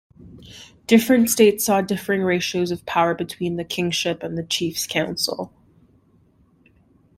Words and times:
Different 0.87 1.29
states 1.29 1.63
saw 1.65 1.81
differing 1.81 2.23
ratios 2.23 2.71
of 2.71 2.87
power 2.87 3.13
between 3.13 3.57
the 3.57 3.63
kingship 3.63 4.23
and 4.23 4.35
the 4.35 4.41
chiefs' 4.41 4.87
council. 4.87 5.53